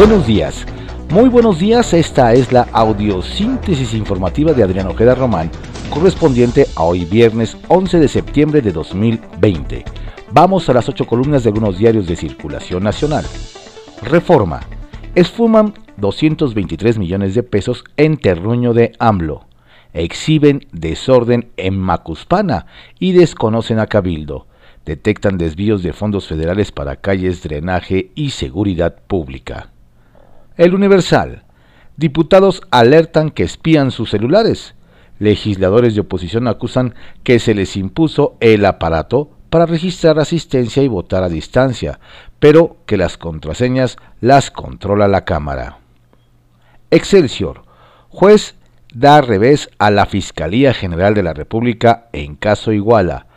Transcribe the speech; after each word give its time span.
Buenos 0.00 0.26
días. 0.26 0.64
Muy 1.10 1.28
buenos 1.28 1.58
días, 1.58 1.92
esta 1.92 2.32
es 2.32 2.52
la 2.52 2.62
audiosíntesis 2.72 3.92
informativa 3.92 4.54
de 4.54 4.62
Adrián 4.62 4.86
Ojeda 4.86 5.14
Román, 5.14 5.50
correspondiente 5.90 6.68
a 6.74 6.84
hoy 6.84 7.04
viernes 7.04 7.58
11 7.68 8.00
de 8.00 8.08
septiembre 8.08 8.62
de 8.62 8.72
2020. 8.72 9.84
Vamos 10.32 10.66
a 10.70 10.72
las 10.72 10.88
ocho 10.88 11.06
columnas 11.06 11.42
de 11.42 11.50
algunos 11.50 11.76
diarios 11.76 12.06
de 12.06 12.16
circulación 12.16 12.82
nacional. 12.82 13.26
Reforma. 14.00 14.60
Esfuman 15.14 15.74
223 15.98 16.96
millones 16.96 17.34
de 17.34 17.42
pesos 17.42 17.84
en 17.98 18.16
terruño 18.16 18.72
de 18.72 18.92
AMLO. 18.98 19.44
Exhiben 19.92 20.66
desorden 20.72 21.50
en 21.58 21.78
Macuspana 21.78 22.64
y 22.98 23.12
desconocen 23.12 23.78
a 23.78 23.86
Cabildo. 23.86 24.46
Detectan 24.86 25.36
desvíos 25.36 25.82
de 25.82 25.92
fondos 25.92 26.26
federales 26.26 26.72
para 26.72 26.96
calles, 26.96 27.42
drenaje 27.42 28.12
y 28.14 28.30
seguridad 28.30 28.96
pública. 29.06 29.72
El 30.60 30.74
Universal. 30.74 31.44
Diputados 31.96 32.60
alertan 32.70 33.30
que 33.30 33.44
espían 33.44 33.90
sus 33.90 34.10
celulares. 34.10 34.74
Legisladores 35.18 35.94
de 35.94 36.02
oposición 36.02 36.48
acusan 36.48 36.94
que 37.24 37.38
se 37.38 37.54
les 37.54 37.78
impuso 37.78 38.36
el 38.40 38.66
aparato 38.66 39.30
para 39.48 39.64
registrar 39.64 40.18
asistencia 40.18 40.82
y 40.82 40.88
votar 40.88 41.22
a 41.22 41.30
distancia, 41.30 41.98
pero 42.40 42.76
que 42.84 42.98
las 42.98 43.16
contraseñas 43.16 43.96
las 44.20 44.50
controla 44.50 45.08
la 45.08 45.24
Cámara. 45.24 45.78
Excelsior. 46.90 47.62
Juez 48.10 48.54
da 48.92 49.22
revés 49.22 49.70
a 49.78 49.90
la 49.90 50.04
Fiscalía 50.04 50.74
General 50.74 51.14
de 51.14 51.22
la 51.22 51.32
República 51.32 52.10
en 52.12 52.36
caso 52.36 52.72
Iguala. 52.72 53.28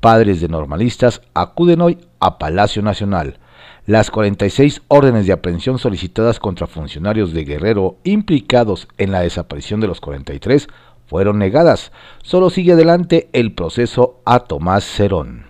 Padres 0.00 0.42
de 0.42 0.48
normalistas 0.48 1.22
acuden 1.32 1.80
hoy 1.80 2.00
a 2.20 2.36
Palacio 2.36 2.82
Nacional 2.82 3.38
las 3.86 4.10
46 4.10 4.82
órdenes 4.88 5.26
de 5.26 5.32
aprehensión 5.32 5.78
solicitadas 5.78 6.40
contra 6.40 6.66
funcionarios 6.66 7.32
de 7.32 7.44
Guerrero 7.44 7.98
implicados 8.02 8.88
en 8.98 9.12
la 9.12 9.20
desaparición 9.20 9.80
de 9.80 9.86
los 9.86 10.00
43 10.00 10.68
fueron 11.06 11.38
negadas. 11.38 11.92
Solo 12.22 12.50
sigue 12.50 12.72
adelante 12.72 13.28
el 13.32 13.52
proceso 13.52 14.20
a 14.24 14.40
Tomás 14.40 14.84
Cerón. 14.84 15.46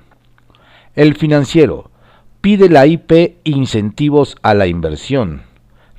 El 0.95 1.17
financiero 1.17 1.91
pide 2.43 2.69
la 2.69 2.87
IP 2.87 3.39
incentivos 3.45 4.37
a 4.43 4.53
la 4.53 4.67
inversión. 4.67 5.43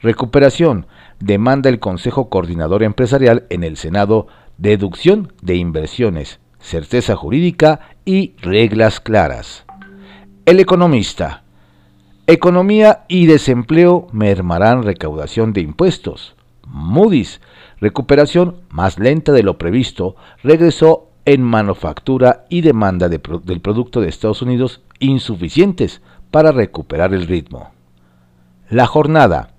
Recuperación 0.02 0.86
demanda 1.20 1.70
el 1.70 1.80
Consejo 1.80 2.30
Coordinador 2.30 2.84
Empresarial 2.84 3.48
en 3.50 3.64
el 3.64 3.78
Senado 3.78 4.28
deducción 4.60 5.34
de 5.42 5.56
inversiones, 5.56 6.40
certeza 6.60 7.16
jurídica 7.16 7.80
y 8.06 8.36
reglas 8.42 9.00
claras. 9.00 9.66
El 10.46 10.60
economista 10.60 11.44
Economía 12.30 13.06
y 13.08 13.26
desempleo 13.26 14.10
mermarán 14.12 14.84
recaudación 14.84 15.54
de 15.54 15.62
impuestos. 15.62 16.36
Moody's, 16.66 17.40
recuperación 17.80 18.58
más 18.70 19.00
lenta 19.00 19.32
de 19.32 19.44
lo 19.44 19.58
previsto, 19.58 20.18
regresó 20.44 21.08
en 21.24 21.42
manufactura 21.42 22.44
y 22.50 22.60
demanda 22.60 23.08
del 23.08 23.62
producto 23.62 24.02
de 24.02 24.10
Estados 24.10 24.42
Unidos 24.42 24.82
insuficientes 25.00 26.02
para 26.30 26.52
recuperar 26.52 27.14
el 27.14 27.28
ritmo. 27.28 27.72
La 28.70 28.88
jornada 28.88 29.54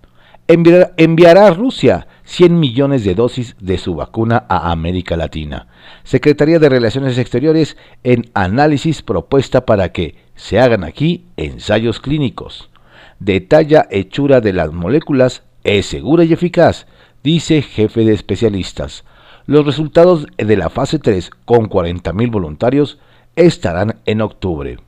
enviará 0.47 1.47
a 1.47 1.55
Rusia 1.55 2.07
100 2.25 2.61
millones 2.61 3.03
de 3.03 3.15
dosis 3.15 3.57
de 3.59 3.79
su 3.79 3.95
vacuna 3.95 4.45
a 4.47 4.71
América 4.71 5.17
Latina. 5.17 5.69
Secretaría 6.05 6.59
de 6.59 6.69
Relaciones 6.69 7.17
Exteriores 7.17 7.79
en 8.05 8.31
análisis 8.35 9.01
propuesta 9.01 9.65
para 9.65 9.91
que 9.91 10.28
se 10.39 10.59
hagan 10.61 10.85
aquí 10.85 11.27
ensayos 11.37 12.01
clínicos. 12.01 12.71
Detalla 13.19 13.89
hechura 13.91 14.41
de 14.41 14.53
las 14.53 14.73
moléculas 14.73 15.43
es 15.65 15.87
segura 15.87 16.23
y 16.25 16.33
eficaz, 16.33 16.87
dice 17.25 17.61
jefe 17.61 18.05
de 18.05 18.15
especialistas. 18.15 19.03
Los 19.47 19.67
resultados 19.67 20.29
de 20.37 20.57
la 20.57 20.71
fase 20.71 21.01
3 21.01 21.31
con 21.45 21.69
40.000 21.69 22.31
voluntarios 22.31 23.01
estarán 23.35 23.97
en 24.07 24.21
octubre. 24.21 24.79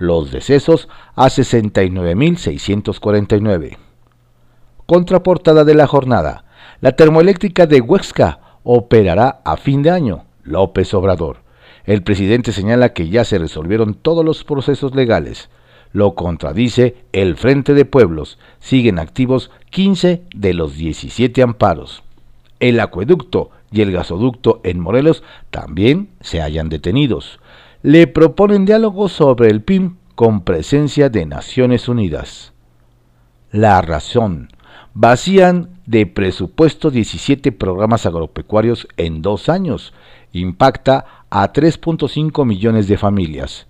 los 0.00 0.32
decesos 0.32 0.88
a 1.14 1.26
69.649. 1.26 3.76
Contraportada 4.86 5.64
de 5.64 5.74
la 5.74 5.86
jornada. 5.86 6.46
La 6.80 6.92
termoeléctrica 6.92 7.66
de 7.66 7.82
Huexca 7.82 8.40
operará 8.64 9.42
a 9.44 9.58
fin 9.58 9.82
de 9.82 9.90
año. 9.90 10.24
López 10.42 10.94
Obrador. 10.94 11.42
El 11.84 12.02
presidente 12.02 12.52
señala 12.52 12.94
que 12.94 13.10
ya 13.10 13.24
se 13.24 13.38
resolvieron 13.38 13.92
todos 13.92 14.24
los 14.24 14.42
procesos 14.42 14.94
legales. 14.94 15.50
Lo 15.92 16.14
contradice 16.14 16.96
el 17.12 17.36
Frente 17.36 17.74
de 17.74 17.84
Pueblos. 17.84 18.38
Siguen 18.58 18.98
activos 18.98 19.50
15 19.68 20.22
de 20.34 20.54
los 20.54 20.76
17 20.76 21.42
amparos. 21.42 22.02
El 22.58 22.80
acueducto 22.80 23.50
y 23.70 23.82
el 23.82 23.92
gasoducto 23.92 24.62
en 24.64 24.80
Morelos 24.80 25.22
también 25.50 26.08
se 26.22 26.40
hallan 26.40 26.70
detenidos 26.70 27.38
le 27.82 28.06
proponen 28.06 28.66
diálogo 28.66 29.08
sobre 29.08 29.48
el 29.48 29.62
PIM 29.62 29.96
con 30.14 30.42
presencia 30.42 31.08
de 31.08 31.24
Naciones 31.24 31.88
Unidas. 31.88 32.52
La 33.52 33.80
razón. 33.80 34.50
Vacían 34.92 35.80
de 35.86 36.04
presupuesto 36.04 36.90
17 36.90 37.52
programas 37.52 38.04
agropecuarios 38.04 38.86
en 38.98 39.22
dos 39.22 39.48
años. 39.48 39.94
Impacta 40.32 41.06
a 41.30 41.50
3.5 41.52 42.44
millones 42.44 42.86
de 42.86 42.98
familias. 42.98 43.66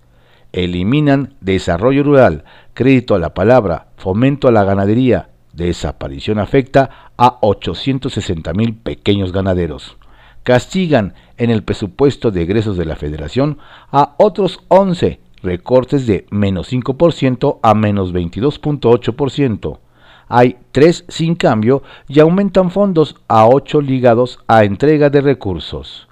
Eliminan 0.51 1.35
desarrollo 1.39 2.03
rural, 2.03 2.43
crédito 2.73 3.15
a 3.15 3.19
la 3.19 3.33
palabra, 3.33 3.87
fomento 3.95 4.49
a 4.49 4.51
la 4.51 4.65
ganadería. 4.65 5.29
Desaparición 5.53 6.37
afecta 6.37 7.11
a 7.15 7.37
860 7.41 8.53
mil 8.53 8.75
pequeños 8.75 9.31
ganaderos 9.31 9.97
castigan 10.43 11.13
en 11.37 11.49
el 11.49 11.63
presupuesto 11.63 12.31
de 12.31 12.43
egresos 12.43 12.77
de 12.77 12.85
la 12.85 12.95
Federación 12.95 13.57
a 13.91 14.15
otros 14.17 14.59
11 14.67 15.19
recortes 15.43 16.05
de 16.07 16.25
menos 16.29 16.71
5% 16.71 17.59
a 17.61 17.73
menos 17.73 18.13
22.8%. 18.13 19.79
Hay 20.27 20.57
3 20.71 21.05
sin 21.07 21.35
cambio 21.35 21.83
y 22.07 22.19
aumentan 22.19 22.71
fondos 22.71 23.17
a 23.27 23.47
8 23.47 23.81
ligados 23.81 24.39
a 24.47 24.63
entrega 24.63 25.09
de 25.09 25.21
recursos. 25.21 26.07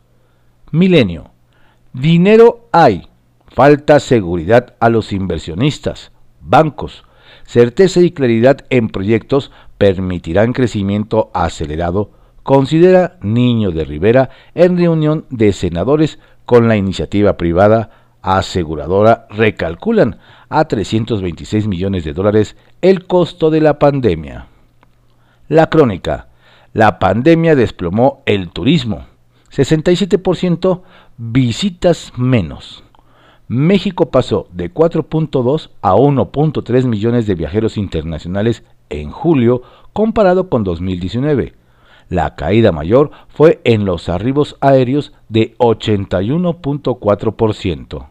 Milenio. 0.72 1.32
Dinero 1.94 2.68
hay. 2.72 3.08
Falta 3.48 4.00
seguridad 4.00 4.76
a 4.80 4.90
los 4.90 5.12
inversionistas, 5.12 6.12
bancos. 6.42 7.04
Certeza 7.46 8.02
y 8.02 8.12
claridad 8.12 8.66
en 8.70 8.90
proyectos 8.90 9.52
permitirán 9.78 10.54
crecimiento 10.54 11.32
acelerado 11.34 12.12
considera 12.50 13.20
Niño 13.22 13.70
de 13.70 13.86
Rivera 13.86 14.32
en 14.56 14.76
reunión 14.76 15.26
de 15.30 15.54
senadores 15.54 16.18
con 16.48 16.68
la 16.68 16.78
iniciativa 16.78 17.38
privada 17.38 17.92
aseguradora 18.24 19.28
recalculan 19.30 20.18
a 20.50 20.66
326 20.66 21.68
millones 21.68 22.06
de 22.06 22.14
dólares 22.14 22.58
el 22.82 23.06
costo 23.06 23.52
de 23.52 23.62
la 23.62 23.78
pandemia. 23.78 24.48
La 25.48 25.70
crónica. 25.70 26.30
La 26.74 26.98
pandemia 26.98 27.56
desplomó 27.56 28.24
el 28.26 28.50
turismo. 28.50 29.06
67% 29.52 30.82
visitas 31.18 32.14
menos. 32.18 32.84
México 33.48 34.10
pasó 34.10 34.48
de 34.52 34.74
4.2 34.74 35.70
a 35.84 35.94
1.3 35.94 36.86
millones 36.88 37.28
de 37.28 37.36
viajeros 37.36 37.78
internacionales 37.78 38.64
en 38.90 39.12
julio 39.12 39.62
comparado 39.94 40.50
con 40.50 40.64
2019 40.64 41.59
la 42.10 42.36
caída 42.36 42.72
mayor 42.72 43.12
fue 43.30 43.62
en 43.64 43.86
los 43.86 44.10
arribos 44.10 44.58
aéreos 44.60 45.14
de 45.30 45.56
81.4%. 45.60 48.08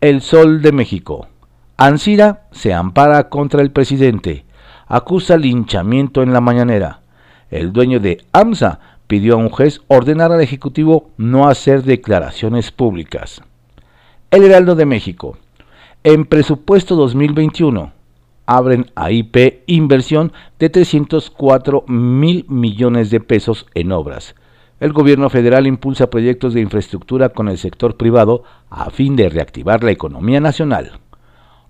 El 0.00 0.22
Sol 0.22 0.62
de 0.62 0.72
México. 0.72 1.28
Ansira 1.76 2.46
se 2.50 2.72
ampara 2.72 3.28
contra 3.28 3.60
el 3.62 3.70
presidente. 3.70 4.46
Acusa 4.86 5.36
linchamiento 5.36 6.22
en 6.22 6.32
la 6.32 6.40
mañanera. 6.40 7.02
El 7.50 7.72
dueño 7.72 8.00
de 8.00 8.24
AMSA 8.32 8.80
pidió 9.06 9.34
a 9.34 9.36
un 9.36 9.50
juez 9.50 9.82
ordenar 9.88 10.32
al 10.32 10.40
Ejecutivo 10.40 11.10
no 11.16 11.48
hacer 11.48 11.82
declaraciones 11.82 12.70
públicas. 12.72 13.42
El 14.30 14.44
Heraldo 14.44 14.74
de 14.74 14.86
México. 14.86 15.36
En 16.04 16.24
presupuesto 16.24 16.96
2021, 16.96 17.92
abren 18.48 18.90
a 18.94 19.12
IP 19.12 19.62
inversión 19.66 20.32
de 20.58 20.70
304 20.70 21.84
mil 21.86 22.46
millones 22.48 23.10
de 23.10 23.20
pesos 23.20 23.66
en 23.74 23.92
obras. 23.92 24.34
El 24.80 24.94
gobierno 24.94 25.28
federal 25.28 25.66
impulsa 25.66 26.08
proyectos 26.08 26.54
de 26.54 26.62
infraestructura 26.62 27.28
con 27.28 27.48
el 27.48 27.58
sector 27.58 27.98
privado 27.98 28.44
a 28.70 28.88
fin 28.88 29.16
de 29.16 29.28
reactivar 29.28 29.84
la 29.84 29.90
economía 29.90 30.40
nacional. 30.40 30.98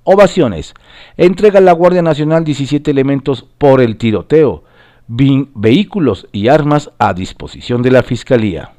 Ovaciones. 0.04 0.72
Entrega 1.16 1.60
la 1.60 1.72
Guardia 1.72 2.00
Nacional 2.00 2.44
17 2.44 2.88
elementos 2.92 3.44
por 3.58 3.80
el 3.80 3.96
tiroteo. 3.96 4.62
vehículos 5.08 6.28
y 6.30 6.46
armas 6.46 6.92
a 6.98 7.12
disposición 7.12 7.82
de 7.82 7.90
la 7.90 8.04
Fiscalía. 8.04 8.74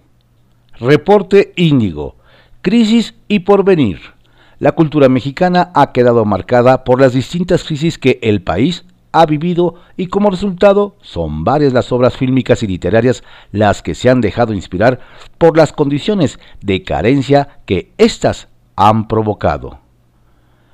Reporte 0.79 1.51
Índigo. 1.57 2.15
Crisis 2.61 3.15
y 3.27 3.39
porvenir. 3.39 4.18
La 4.59 4.73
cultura 4.73 5.07
mexicana 5.07 5.71
ha 5.73 5.93
quedado 5.93 6.25
marcada 6.25 6.83
por 6.83 6.99
las 6.99 7.13
distintas 7.13 7.63
crisis 7.63 7.97
que 7.97 8.19
el 8.21 8.41
país 8.41 8.83
ha 9.13 9.25
vivido 9.25 9.75
y 9.95 10.07
como 10.07 10.29
resultado 10.29 10.97
son 11.01 11.45
varias 11.45 11.71
las 11.71 11.93
obras 11.93 12.17
fílmicas 12.17 12.61
y 12.61 12.67
literarias 12.67 13.23
las 13.53 13.81
que 13.81 13.95
se 13.95 14.09
han 14.09 14.19
dejado 14.19 14.53
inspirar 14.53 14.99
por 15.37 15.55
las 15.55 15.71
condiciones 15.71 16.39
de 16.61 16.83
carencia 16.83 17.59
que 17.65 17.93
éstas 17.97 18.49
han 18.75 19.07
provocado. 19.07 19.79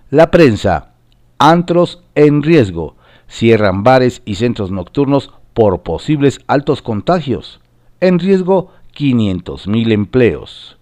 La 0.10 0.32
prensa, 0.32 0.94
antros 1.38 2.04
en 2.16 2.42
riesgo, 2.42 2.96
cierran 3.28 3.84
bares 3.84 4.24
y 4.26 4.36
centros 4.36 4.72
nocturnos 4.72 5.32
por 5.54 5.84
posibles 5.84 6.40
altos 6.48 6.82
contagios. 6.82 7.62
En 8.00 8.18
riesgo 8.18 8.72
500.000 8.96 9.92
empleos. 9.92 10.78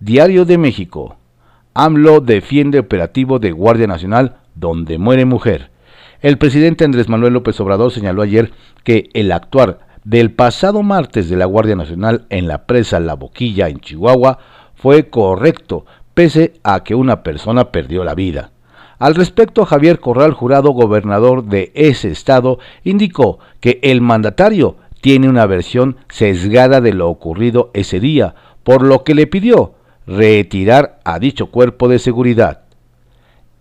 Diario 0.00 0.44
de 0.44 0.58
México. 0.58 1.16
AMLO 1.82 2.20
defiende 2.20 2.78
operativo 2.78 3.38
de 3.38 3.52
Guardia 3.52 3.86
Nacional 3.86 4.36
donde 4.54 4.98
muere 4.98 5.24
mujer. 5.24 5.70
El 6.20 6.36
presidente 6.36 6.84
Andrés 6.84 7.08
Manuel 7.08 7.32
López 7.32 7.58
Obrador 7.58 7.90
señaló 7.90 8.20
ayer 8.20 8.52
que 8.84 9.08
el 9.14 9.32
actuar 9.32 9.78
del 10.04 10.30
pasado 10.30 10.82
martes 10.82 11.30
de 11.30 11.38
la 11.38 11.46
Guardia 11.46 11.76
Nacional 11.76 12.26
en 12.28 12.48
la 12.48 12.66
presa 12.66 13.00
La 13.00 13.14
Boquilla 13.14 13.70
en 13.70 13.80
Chihuahua 13.80 14.40
fue 14.74 15.08
correcto, 15.08 15.86
pese 16.12 16.52
a 16.64 16.84
que 16.84 16.94
una 16.94 17.22
persona 17.22 17.72
perdió 17.72 18.04
la 18.04 18.14
vida. 18.14 18.50
Al 18.98 19.14
respecto, 19.14 19.64
Javier 19.64 20.00
Corral 20.00 20.34
Jurado, 20.34 20.72
gobernador 20.72 21.44
de 21.44 21.72
ese 21.74 22.10
estado, 22.10 22.58
indicó 22.84 23.38
que 23.60 23.80
el 23.82 24.02
mandatario 24.02 24.76
tiene 25.00 25.30
una 25.30 25.46
versión 25.46 25.96
sesgada 26.10 26.82
de 26.82 26.92
lo 26.92 27.08
ocurrido 27.08 27.70
ese 27.72 28.00
día, 28.00 28.34
por 28.64 28.82
lo 28.82 29.02
que 29.02 29.14
le 29.14 29.26
pidió 29.26 29.79
retirar 30.06 31.00
a 31.04 31.18
dicho 31.18 31.46
cuerpo 31.46 31.88
de 31.88 31.98
seguridad. 31.98 32.62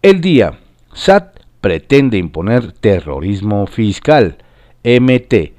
El 0.02 0.22
día, 0.22 0.60
SAT 0.94 1.40
pretende 1.62 2.18
imponer 2.18 2.72
terrorismo 2.72 3.68
fiscal, 3.68 4.38
MT. 4.84 5.54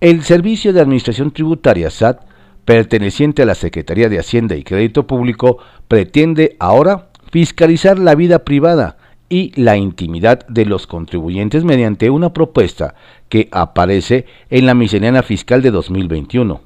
El 0.00 0.22
Servicio 0.22 0.72
de 0.72 0.80
Administración 0.80 1.30
Tributaria 1.30 1.90
SAT, 1.90 2.20
perteneciente 2.64 3.42
a 3.42 3.46
la 3.46 3.54
Secretaría 3.54 4.08
de 4.08 4.18
Hacienda 4.18 4.56
y 4.56 4.64
Crédito 4.64 5.06
Público, 5.06 5.58
pretende 5.88 6.56
ahora 6.58 7.08
fiscalizar 7.30 7.98
la 7.98 8.14
vida 8.14 8.40
privada 8.40 8.96
y 9.28 9.52
la 9.60 9.76
intimidad 9.76 10.46
de 10.48 10.66
los 10.66 10.86
contribuyentes 10.86 11.64
mediante 11.64 12.10
una 12.10 12.32
propuesta 12.32 12.94
que 13.28 13.48
aparece 13.50 14.26
en 14.50 14.66
la 14.66 14.74
miscelánea 14.74 15.22
fiscal 15.22 15.62
de 15.62 15.70
2021, 15.70 16.60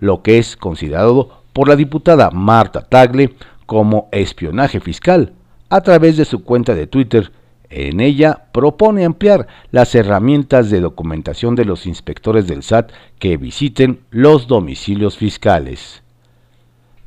lo 0.00 0.22
que 0.22 0.38
es 0.38 0.56
considerado 0.56 1.42
por 1.56 1.68
la 1.68 1.76
diputada 1.76 2.30
Marta 2.30 2.82
Tagle 2.82 3.34
como 3.64 4.10
espionaje 4.12 4.78
fiscal 4.78 5.32
a 5.70 5.80
través 5.80 6.18
de 6.18 6.26
su 6.26 6.44
cuenta 6.44 6.74
de 6.74 6.86
Twitter 6.86 7.32
en 7.70 8.00
ella 8.00 8.48
propone 8.52 9.06
ampliar 9.06 9.46
las 9.70 9.94
herramientas 9.94 10.68
de 10.68 10.80
documentación 10.82 11.54
de 11.54 11.64
los 11.64 11.86
inspectores 11.86 12.46
del 12.46 12.62
SAT 12.62 12.92
que 13.18 13.38
visiten 13.38 14.00
los 14.10 14.48
domicilios 14.48 15.16
fiscales. 15.16 16.02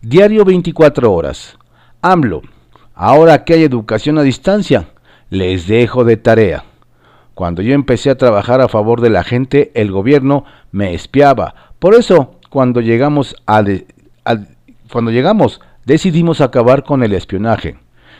Diario 0.01 0.43
24 0.45 1.13
horas. 1.13 1.55
AMLO. 2.01 2.41
Ahora 2.95 3.43
que 3.43 3.53
hay 3.53 3.63
educación 3.63 4.17
a 4.17 4.23
distancia, 4.23 4.87
les 5.29 5.67
dejo 5.67 6.03
de 6.05 6.17
tarea. 6.17 6.63
Cuando 7.35 7.61
yo 7.61 7.75
empecé 7.75 8.09
a 8.09 8.17
trabajar 8.17 8.61
a 8.61 8.67
favor 8.67 8.99
de 9.01 9.11
la 9.11 9.23
gente, 9.23 9.71
el 9.75 9.91
gobierno 9.91 10.43
me 10.71 10.95
espiaba. 10.95 11.53
Por 11.77 11.93
eso, 11.93 12.31
cuando 12.49 12.81
llegamos 12.81 13.35
a, 13.45 13.63
cuando 14.91 15.11
llegamos, 15.11 15.61
decidimos 15.85 16.41
acabar 16.41 16.83
con 16.83 17.03
el 17.03 17.13
espionaje 17.13 17.77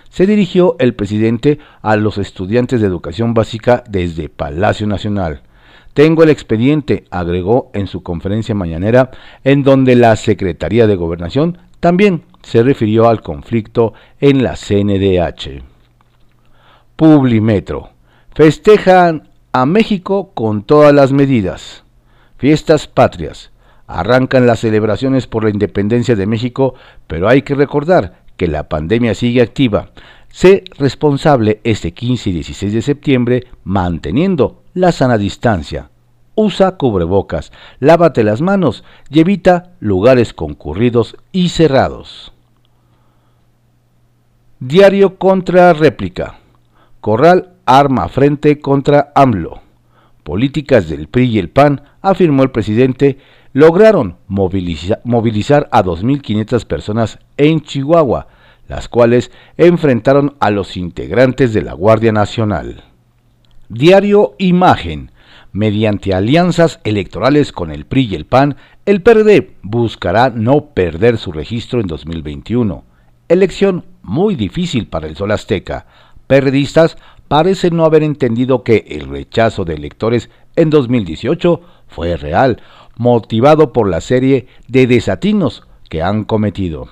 se 0.09 0.25
dirigió 0.25 0.75
el 0.79 0.95
presidente 0.95 1.59
a 1.81 1.95
los 1.95 2.17
estudiantes 2.17 2.81
de 2.81 2.88
educación 2.88 3.33
básica 3.33 3.83
desde 3.88 4.29
Palacio 4.29 4.88
Nacional. 4.88 5.41
Tengo 5.94 6.23
el 6.23 6.29
expediente, 6.29 7.06
agregó 7.09 7.71
en 7.73 7.88
su 7.88 8.03
conferencia 8.03 8.56
mañanera, 8.56 9.11
en 9.44 9.63
donde 9.63 9.95
la 9.95 10.15
Secretaría 10.15 10.88
de 10.88 10.95
Gobernación 10.95 11.57
también 11.79 12.23
se 12.41 12.63
refirió 12.63 13.07
al 13.07 13.21
conflicto 13.21 13.94
en 14.19 14.44
la 14.44 14.56
CNDH. 14.56 15.63
Publimetro. 16.95 17.89
Festejan 18.33 19.29
a 19.51 19.65
México 19.65 20.31
con 20.33 20.63
todas 20.63 20.94
las 20.94 21.11
medidas. 21.11 21.83
Fiestas 22.38 22.88
patrias. 22.88 23.51
Arrancan 23.91 24.45
las 24.45 24.59
celebraciones 24.59 25.25
por 25.25 25.44
la 25.44 25.50
independencia 25.50 26.15
de 26.15 26.27
México, 26.27 26.75
pero 27.07 27.27
hay 27.27 27.41
que 27.41 27.56
recordar 27.56 28.21
que 28.38 28.47
la 28.47 28.69
pandemia 28.69 29.15
sigue 29.15 29.41
activa. 29.41 29.89
Sé 30.27 30.63
responsable 30.77 31.59
este 31.63 31.91
15 31.91 32.30
y 32.30 32.33
16 32.33 32.71
de 32.71 32.81
septiembre 32.83 33.47
manteniendo 33.63 34.62
la 34.75 34.91
sana 34.91 35.18
distancia. 35.18 35.89
Usa 36.36 36.77
cubrebocas, 36.77 37.51
lávate 37.80 38.24
las 38.24 38.41
manos 38.41 38.83
y 39.09 39.21
evita 39.21 39.71
lugares 39.80 40.35
concurridos 40.35 41.18
y 41.31 41.50
cerrados. 41.50 42.31
Diario 44.59 45.18
contra 45.18 45.74
réplica. 45.74 46.38
Corral 47.01 47.53
arma 47.65 48.07
frente 48.07 48.59
contra 48.59 49.12
AMLO. 49.15 49.62
Políticas 50.24 50.88
del 50.89 51.07
PRI 51.07 51.25
y 51.25 51.39
el 51.39 51.50
PAN, 51.50 51.81
afirmó 52.03 52.44
el 52.44 52.51
presidente, 52.51 53.18
lograron 53.54 54.18
movilizar 54.28 55.69
a 55.72 55.84
2.500 55.84 56.66
personas 56.66 57.19
en 57.38 57.62
Chihuahua, 57.62 58.28
las 58.68 58.88
cuales 58.88 59.31
enfrentaron 59.57 60.36
a 60.40 60.51
los 60.51 60.78
integrantes 60.78 61.54
de 61.54 61.63
la 61.63 61.74
Guardia 61.74 62.12
Nacional. 62.12 62.84
Diario 63.68 64.36
Imagen. 64.38 65.12
Mediante 65.51 66.13
alianzas 66.13 66.80
electorales 66.84 67.51
con 67.51 67.72
el 67.72 67.86
PRI 67.86 68.10
y 68.12 68.16
el 68.16 68.25
PAN, 68.25 68.56
el 68.86 69.01
PRD 69.01 69.56
buscará 69.63 70.30
no 70.30 70.68
perder 70.75 71.18
su 71.18 71.31
registro 71.31 71.81
en 71.81 71.88
2021. 71.88 72.84
Elección 73.30 73.86
muy 74.04 74.36
difícil 74.36 74.88
para 74.88 75.07
el 75.07 75.16
Sol 75.16 75.31
Azteca. 75.31 75.88
Periodistas 76.28 76.98
parecen 77.28 77.75
no 77.75 77.86
haber 77.86 78.04
entendido 78.04 78.63
que 78.63 78.86
el 78.90 79.07
rechazo 79.07 79.66
de 79.66 79.73
electores 79.73 80.30
en 80.56 80.69
2018 80.69 81.62
fue 81.88 82.18
real, 82.18 82.62
motivado 82.99 83.71
por 83.71 83.89
la 83.89 84.01
serie 84.01 84.47
de 84.68 84.85
desatinos 84.85 85.63
que 85.89 86.03
han 86.03 86.25
cometido. 86.25 86.89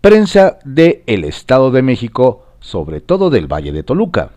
Prensa 0.00 0.60
de 0.64 1.02
El 1.08 1.24
Estado 1.24 1.72
de 1.72 1.82
México, 1.82 2.46
sobre 2.60 3.00
todo 3.00 3.28
del 3.28 3.52
Valle 3.52 3.72
de 3.72 3.82
Toluca. 3.82 4.30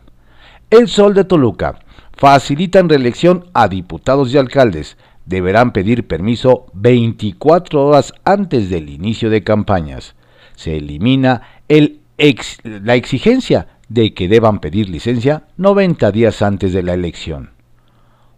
El 0.71 0.87
Sol 0.87 1.13
de 1.13 1.23
Toluca. 1.23 1.79
Facilitan 2.17 2.89
reelección 2.89 3.45
a 3.53 3.67
diputados 3.67 4.33
y 4.33 4.39
alcaldes. 4.39 4.97
Deberán 5.27 5.71
pedir 5.71 6.07
permiso 6.07 6.65
24 6.73 7.85
horas 7.85 8.11
antes 8.25 8.71
del 8.71 8.89
inicio 8.89 9.29
de 9.29 9.43
campañas. 9.43 10.15
Se 10.55 10.77
elimina 10.77 11.43
el 11.67 11.99
la 12.63 12.95
exigencia 12.95 13.67
de 13.87 14.13
que 14.13 14.27
deban 14.27 14.59
pedir 14.59 14.89
licencia 14.89 15.43
90 15.57 16.11
días 16.11 16.41
antes 16.41 16.73
de 16.73 16.81
la 16.83 16.93
elección. 16.93 17.51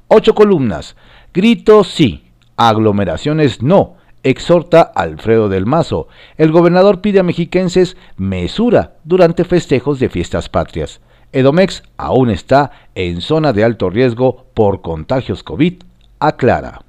Ocho 0.07 0.35
columnas. 0.35 0.95
Gritos 1.33 1.87
sí, 1.87 2.22
aglomeraciones 2.57 3.61
no, 3.61 3.95
exhorta 4.23 4.81
Alfredo 4.81 5.49
del 5.49 5.65
Mazo. 5.65 6.07
El 6.37 6.51
gobernador 6.51 7.01
pide 7.01 7.19
a 7.19 7.23
mexiquenses 7.23 7.97
mesura 8.17 8.93
durante 9.03 9.43
festejos 9.43 9.99
de 9.99 10.09
fiestas 10.09 10.49
patrias. 10.49 11.01
Edomex 11.31 11.83
aún 11.97 12.29
está 12.29 12.71
en 12.95 13.21
zona 13.21 13.53
de 13.53 13.63
alto 13.63 13.89
riesgo 13.89 14.45
por 14.53 14.81
contagios 14.81 15.43
COVID, 15.43 15.81
aclara. 16.19 16.83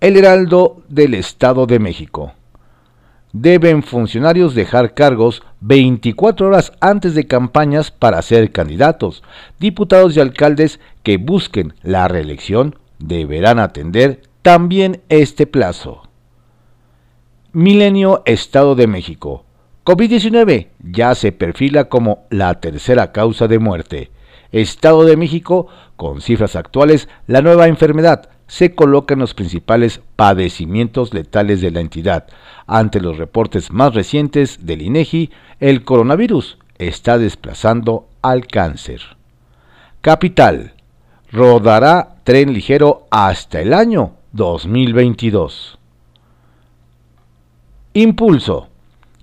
El 0.00 0.16
Heraldo 0.16 0.82
del 0.88 1.14
Estado 1.14 1.66
de 1.66 1.78
México. 1.78 2.32
Deben 3.32 3.82
funcionarios 3.82 4.54
dejar 4.54 4.94
cargos 4.94 5.42
24 5.60 6.48
horas 6.48 6.72
antes 6.80 7.14
de 7.14 7.26
campañas 7.26 7.90
para 7.90 8.22
ser 8.22 8.50
candidatos. 8.52 9.22
Diputados 9.60 10.16
y 10.16 10.20
alcaldes 10.20 10.80
que 11.02 11.18
busquen 11.18 11.74
la 11.82 12.08
reelección 12.08 12.76
deberán 12.98 13.58
atender 13.58 14.22
también 14.48 15.02
este 15.10 15.46
plazo. 15.46 16.08
Milenio 17.52 18.22
Estado 18.24 18.76
de 18.76 18.86
México. 18.86 19.44
COVID-19 19.84 20.68
ya 20.90 21.14
se 21.14 21.32
perfila 21.32 21.90
como 21.90 22.24
la 22.30 22.58
tercera 22.58 23.12
causa 23.12 23.46
de 23.46 23.58
muerte. 23.58 24.10
Estado 24.50 25.04
de 25.04 25.18
México, 25.18 25.66
con 25.96 26.22
cifras 26.22 26.56
actuales, 26.56 27.10
la 27.26 27.42
nueva 27.42 27.68
enfermedad 27.68 28.30
se 28.46 28.74
coloca 28.74 29.12
en 29.12 29.20
los 29.20 29.34
principales 29.34 30.00
padecimientos 30.16 31.12
letales 31.12 31.60
de 31.60 31.70
la 31.70 31.80
entidad. 31.80 32.26
Ante 32.66 33.02
los 33.02 33.18
reportes 33.18 33.70
más 33.70 33.92
recientes 33.92 34.64
del 34.64 34.80
INEGI, 34.80 35.30
el 35.60 35.84
coronavirus 35.84 36.56
está 36.78 37.18
desplazando 37.18 38.08
al 38.22 38.46
cáncer. 38.46 39.02
Capital. 40.00 40.72
Rodará 41.30 42.14
tren 42.24 42.54
ligero 42.54 43.06
hasta 43.10 43.60
el 43.60 43.74
año 43.74 44.14
2022. 44.38 45.78
Impulso. 47.92 48.68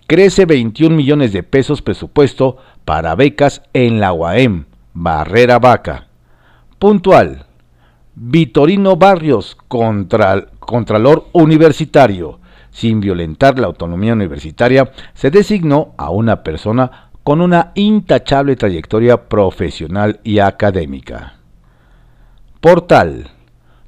Crece 0.07 0.45
21 0.45 0.93
millones 0.93 1.31
de 1.31 1.41
pesos 1.41 1.81
presupuesto 1.81 2.57
para 2.83 3.15
becas 3.15 3.63
en 3.73 4.01
la 4.01 4.11
UAM, 4.11 4.65
Barrera 4.93 5.57
Vaca. 5.57 6.07
Puntual. 6.77 7.45
Vitorino 8.13 8.97
Barrios, 8.97 9.57
contra, 9.69 10.47
Contralor 10.59 11.29
Universitario. 11.31 12.39
Sin 12.69 12.99
violentar 12.99 13.57
la 13.57 13.67
autonomía 13.67 14.11
universitaria, 14.11 14.91
se 15.13 15.31
designó 15.31 15.93
a 15.97 16.09
una 16.09 16.43
persona 16.43 17.09
con 17.23 17.39
una 17.39 17.71
intachable 17.75 18.57
trayectoria 18.57 19.29
profesional 19.29 20.19
y 20.25 20.39
académica. 20.39 21.35
Portal. 22.59 23.31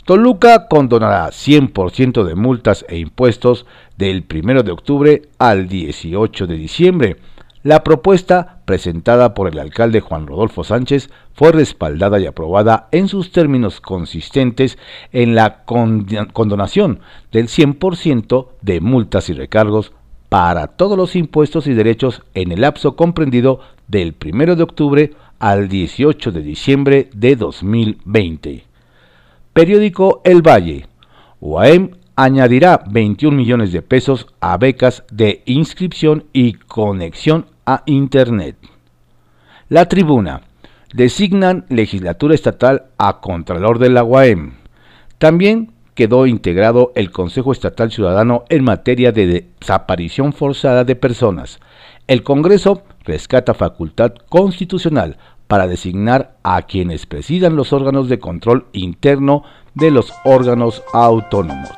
Toluca 0.08 0.70
condonará 0.70 1.28
100% 1.28 2.24
de 2.24 2.34
multas 2.34 2.86
e 2.88 2.98
impuestos 2.98 3.66
del 3.98 4.24
1 4.34 4.64
de 4.64 4.72
octubre 4.72 5.24
al 5.38 5.68
18 5.68 6.48
de 6.48 6.56
diciembre. 6.56 7.18
La 7.62 7.84
propuesta 7.84 8.62
presentada 8.64 9.34
por 9.34 9.50
el 9.50 9.60
alcalde 9.60 10.00
Juan 10.00 10.26
Rodolfo 10.26 10.64
Sánchez 10.64 11.10
fue 11.34 11.52
respaldada 11.52 12.22
y 12.22 12.26
aprobada 12.26 12.88
en 12.94 13.10
sus 13.10 13.34
términos 13.34 13.82
consistentes 13.82 14.78
en 15.12 15.36
la 15.36 15.66
condonación 15.66 17.02
del 17.34 17.50
100% 17.50 18.48
de 18.62 18.80
multas 18.80 19.28
y 19.28 19.34
recargos 19.34 19.92
para 20.30 20.68
todos 20.68 20.98
los 20.98 21.18
impuestos 21.18 21.68
y 21.68 21.74
derechos 21.74 22.24
en 22.34 22.54
el 22.54 22.62
lapso 22.62 22.96
comprendido 22.96 23.60
del 23.90 24.16
1 24.26 24.56
de 24.56 24.64
octubre 24.64 25.14
al 25.40 25.68
18 25.68 26.32
de 26.32 26.42
diciembre 26.44 27.10
de 27.14 27.36
2020. 27.36 28.67
Periódico 29.58 30.22
El 30.24 30.44
Valle. 30.44 30.86
UAM 31.40 31.98
añadirá 32.16 32.84
21 32.92 33.36
millones 33.36 33.72
de 33.72 33.82
pesos 33.82 34.28
a 34.40 34.56
becas 34.56 35.04
de 35.10 35.42
inscripción 35.48 36.26
y 36.32 36.54
conexión 36.54 37.48
a 37.66 37.82
Internet. 37.88 38.56
La 39.68 39.88
tribuna. 39.88 40.42
Designan 40.94 41.66
legislatura 41.70 42.36
estatal 42.36 42.84
a 43.00 43.20
Contralor 43.20 43.80
de 43.80 43.90
la 43.90 44.04
UAM. 44.04 44.58
También 45.18 45.72
quedó 45.96 46.28
integrado 46.28 46.92
el 46.94 47.10
Consejo 47.10 47.52
Estatal 47.52 47.92
Ciudadano 47.92 48.44
en 48.50 48.64
materia 48.64 49.12
de 49.12 49.48
desaparición 49.60 50.34
forzada 50.34 50.84
de 50.84 50.96
personas. 50.96 51.60
El 52.06 52.22
Congreso 52.22 52.84
rescata 53.06 53.56
facultad 53.56 54.14
constitucional 54.30 55.18
para 55.48 55.68
designar 55.68 56.38
a 56.44 56.62
quienes 56.63 57.06
presidan 57.06 57.56
los 57.56 57.74
órganos 57.74 58.10
de 58.10 58.20
control 58.20 58.66
interno 58.74 59.44
de 59.74 59.92
los 59.92 60.13
órganos 60.24 60.84
autónomos. 60.94 61.70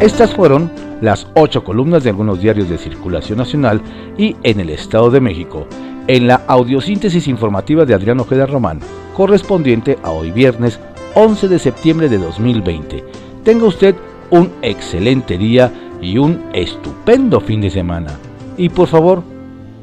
Estas 0.00 0.34
fueron 0.34 0.70
las 1.00 1.26
ocho 1.34 1.64
columnas 1.64 2.04
de 2.04 2.10
algunos 2.10 2.40
diarios 2.40 2.68
de 2.68 2.78
circulación 2.78 3.38
nacional 3.38 3.80
y 4.18 4.36
en 4.42 4.60
el 4.60 4.70
Estado 4.70 5.10
de 5.10 5.20
México, 5.20 5.66
en 6.06 6.26
la 6.26 6.42
audiosíntesis 6.46 7.26
informativa 7.28 7.84
de 7.84 7.94
Adriano 7.94 8.22
Ojeda 8.22 8.46
Román, 8.46 8.80
correspondiente 9.16 9.98
a 10.02 10.10
hoy 10.10 10.30
viernes 10.30 10.78
11 11.14 11.48
de 11.48 11.58
septiembre 11.58 12.08
de 12.08 12.18
2020. 12.18 13.04
Tenga 13.44 13.66
usted 13.66 13.94
un 14.30 14.50
excelente 14.62 15.38
día 15.38 15.72
y 16.02 16.18
un 16.18 16.44
estupendo 16.52 17.40
fin 17.40 17.60
de 17.60 17.70
semana. 17.70 18.18
Y 18.56 18.68
por 18.68 18.88
favor, 18.88 19.22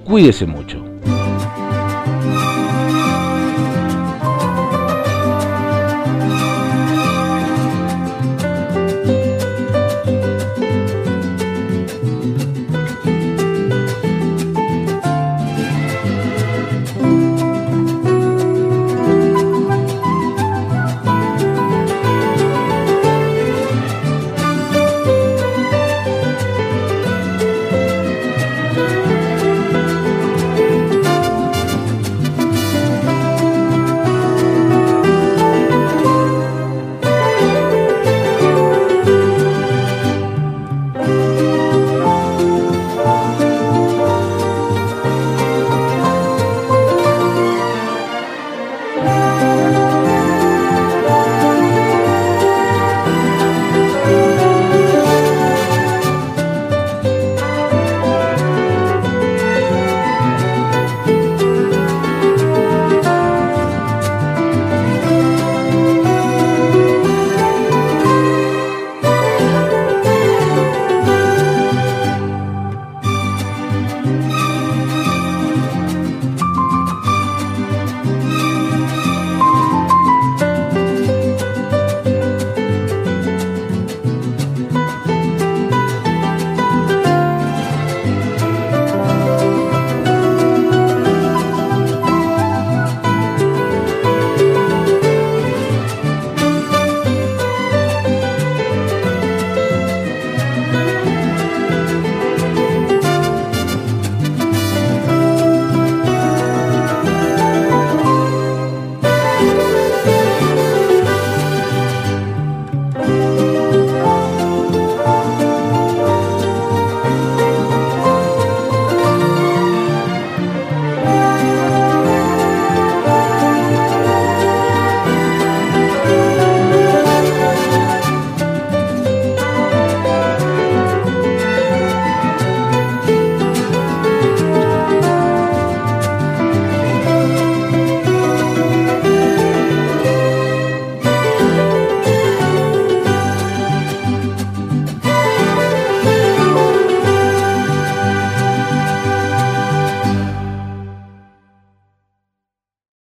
Cuídese 0.03 0.46
mucho. 0.46 0.90